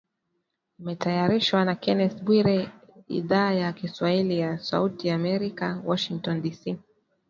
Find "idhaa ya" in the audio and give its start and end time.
3.19-3.73